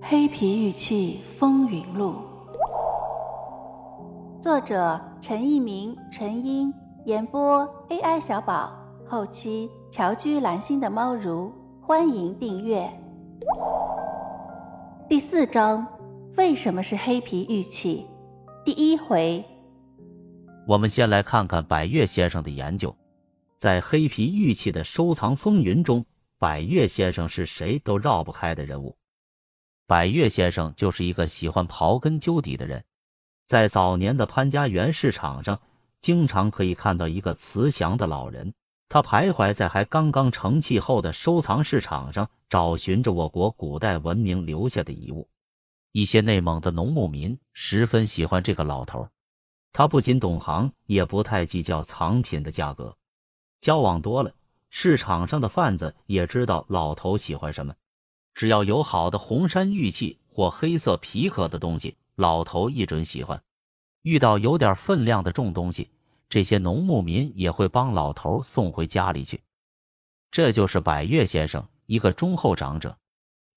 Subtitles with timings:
[0.00, 2.14] 黑皮玉器风云录，
[4.40, 6.72] 作者陈一鸣、陈英，
[7.04, 8.72] 演播 AI 小宝，
[9.04, 12.88] 后期乔居蓝心的猫如，欢迎订阅。
[15.08, 15.84] 第四章，
[16.36, 18.06] 为什么是黑皮玉器？
[18.64, 19.44] 第一回，
[20.68, 22.94] 我们先来看看百越先生的研究，
[23.58, 26.06] 在黑皮玉器的收藏风云中，
[26.38, 28.96] 百越先生是谁都绕不开的人物。
[29.88, 32.84] 百越先生就是一个喜欢刨根究底的人，
[33.46, 35.62] 在早年的潘家园市场上，
[36.02, 38.52] 经常可以看到一个慈祥的老人，
[38.90, 45.30] 他徘徊在还刚刚成器后的收藏市场上，找寻着我国古代文明留下的遗物。
[45.90, 49.08] 一些内蒙的农牧民十分喜欢这个老头，
[49.72, 52.98] 他不仅懂行，也不太计较藏品的价格。
[53.62, 54.34] 交往多了，
[54.68, 57.74] 市场上的贩子也知道老头喜欢什么。
[58.38, 63.42] 只要有好的红山玉器或黑色皮壳的东西，老头一准喜欢。
[64.02, 65.90] 遇到有点分量的重东西，
[66.28, 69.40] 这些农牧民也会帮老头送回家里去。
[70.30, 72.96] 这就是百越先生，一个忠厚长者。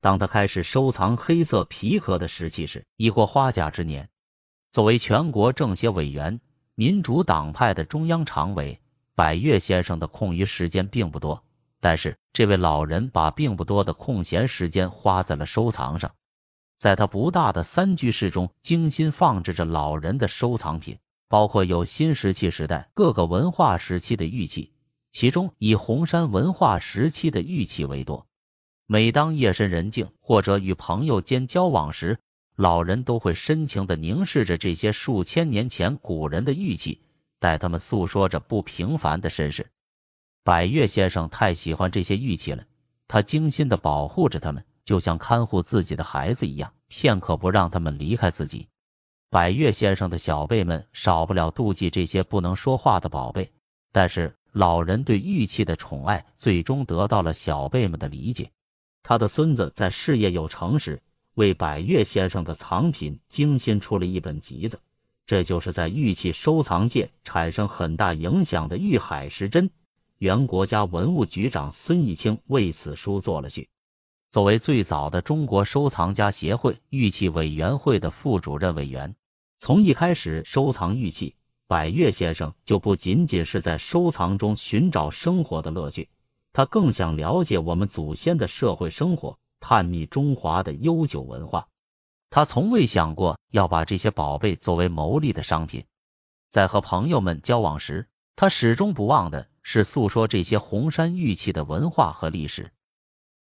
[0.00, 4.08] 当他开始收藏黑色皮壳的时期时，已过花甲之年。
[4.72, 6.40] 作为全国政协委员、
[6.74, 8.80] 民主党派的中央常委，
[9.14, 11.44] 百越先生的空余时间并不多。
[11.80, 16.14] 但是，这位老人把并不多的空闲时间花在了收藏上。
[16.76, 24.72] 在他不大的三居室中，精心放置着老人的收藏品，包括有新石器时代各个文化时期的玉器，
[25.10, 28.26] 其中以红山文化时期的玉器为多。
[28.86, 32.18] 每当夜深人静或者与朋友间交往时，
[32.56, 37.00] 老人都会深情的凝视着这些数千年前古人的玉器，
[37.38, 39.70] 带他们诉说着不平凡的身世。
[40.42, 42.64] 百越先生太喜欢这些玉器了，
[43.08, 48.68] 他精心的保护着他们，就像看护自己的孩子一样，片刻不让他们离开自己。
[49.28, 53.52] 百越先生的小辈们少不了妒忌这些不能说话的宝贝，
[53.92, 58.50] 但是老人对玉器的宠爱最终得到了小辈们的理解。
[59.02, 61.02] 他的孙子在事业有成时，
[61.34, 64.80] 为百越先生的藏品精心出了一本集子，
[65.26, 69.70] 这就是在玉器收藏界产生很大影响的玉海石珍。
[70.20, 73.70] 原国家文物局长孙义清为此书作了序。
[74.28, 79.16] 作为最早的中国收藏家协会玉器委员会的副主任委员，
[79.56, 81.36] 从一开始收藏玉器，
[81.66, 86.10] 百越先生就不仅仅是在收藏中寻找生活的乐趣，
[86.52, 91.68] 他更想了解我们祖先的社会生活，探秘中华的悠久文化。
[92.28, 95.86] 他从未想过要把这些宝贝作为牟利的商品。
[96.50, 98.06] 在和朋友们交往时，
[98.36, 99.48] 他始终不忘的。
[99.62, 102.72] 是诉说这些红山玉器的文化和历史。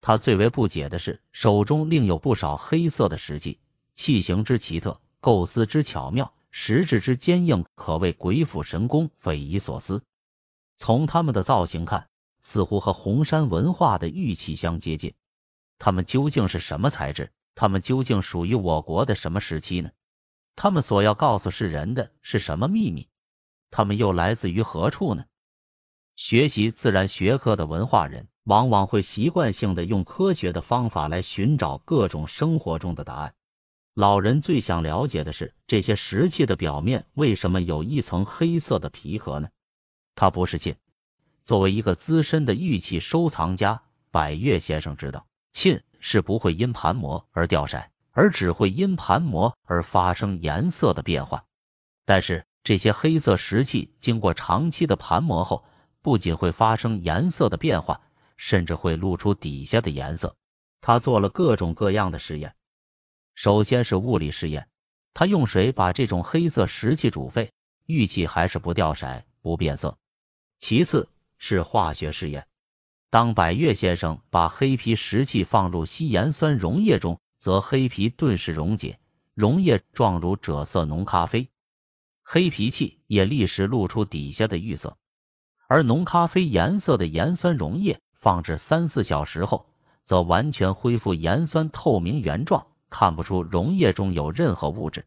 [0.00, 3.58] 他最为不解的是，手中另有不少黑色的石器，
[3.94, 10.04] 器形之奇特，构思之巧妙，石质之坚硬，可谓鬼斧神工，匪夷所思。
[10.76, 12.08] 从他们的造型看，
[12.40, 15.14] 似乎和红山文化的玉器相接近。
[15.80, 17.32] 它们究竟是什么材质？
[17.56, 19.90] 它们究竟属于我国的什么时期呢？
[20.54, 23.08] 他们所要告诉世人的是什么秘密？
[23.70, 25.24] 他们又来自于何处呢？
[26.18, 33.34] 学习自然学科的文化人，往往会习惯性的用科学的方法来寻找各种生活中的答案。
[33.94, 39.48] 老人最想了解的是，这些石器的表面为什么有一层黑色的皮壳呢？
[40.16, 40.76] 他不是沁。
[41.44, 51.44] 作为一个资深的玉器收藏家，百越先生知道，沁是不会因盘磨而掉色，而只会因盘磨而发生颜色的变化。
[52.04, 55.64] 但是这些黑色石器经过长期的盘磨后，
[56.02, 58.00] 不仅会发生颜色的变化，
[58.36, 60.36] 甚至会露出底下的颜色。
[60.80, 62.54] 他做了各种各样的实验，
[63.34, 64.68] 首先是物理实验，
[65.12, 67.52] 他用水把这种黑色石器煮沸，
[67.86, 69.98] 玉器还是不掉色、不变色。
[70.60, 72.46] 其次是化学试验，
[73.10, 79.00] 当百越先生把黑皮石器放入稀盐酸溶液中，则黑皮顿时溶解，
[79.34, 81.48] 溶液状如赭色浓咖啡，
[82.22, 84.96] 黑皮器也立时露出底下的玉色。
[85.68, 89.66] 而浓咖啡颜色的盐酸溶液放置三四小时后，
[90.06, 95.04] 则完全恢复盐酸透明原状，看不出溶液中有任何物质。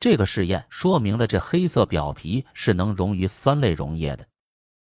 [0.00, 4.26] 这个试验说明了这黑色表皮是能溶于酸类溶液的。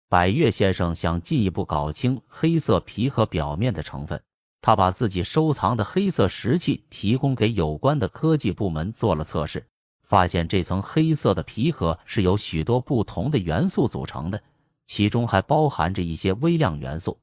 [0.10, 4.22] 百越先生想进一步搞清黑色皮壳表面的成分，
[4.60, 9.68] 他把自己收藏的黑色石器提供给有关的科技部门做了测试，
[10.04, 14.44] 发现这层黑色的皮壳是由许多不同的元素组成的。
[14.88, 17.20] 其中还包含着一些微量元素，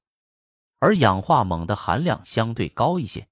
[0.78, 3.26] 而氧化锰的含量相对高一些。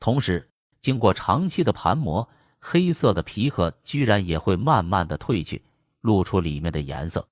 [0.00, 0.50] 同时，
[0.80, 2.28] 经过长期的盘磨，
[2.60, 5.64] 黑色的皮壳居然也会慢慢的褪去，
[6.00, 7.28] 露出里面的颜色。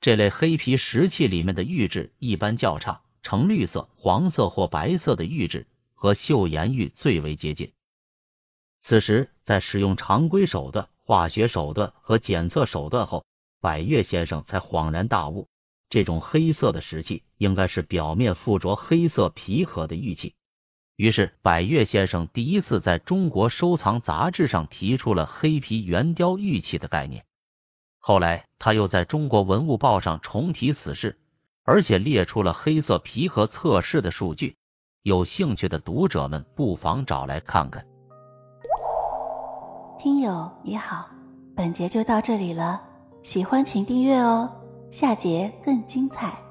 [0.00, 7.72] 这类黑皮石器里面的玉质一般较差，呈绿色、黄色或白色的玉质和岫岩玉最为接近。
[8.80, 13.24] 此时，在使用常规手段、化学手段和检测手段后，
[13.60, 15.48] 百越先生才恍然大悟，
[15.88, 20.34] 这种黑色的石器应该是表面附着黑色皮壳的玉器。
[20.96, 27.24] 于是，百越先生第一次在中国收藏杂志上提出了黑皮圆雕玉器的概念。
[27.98, 31.18] 后来，他又在中国文物报上重提此事，
[31.64, 34.56] 而且列出了黑色皮壳测试的数据。
[35.02, 37.86] 有兴趣的读者们不妨找来看看。
[39.98, 41.08] 听友你好，
[41.54, 42.82] 本节就到这里了，
[43.22, 44.50] 喜欢请订阅哦，
[44.90, 46.45] 下节更精彩。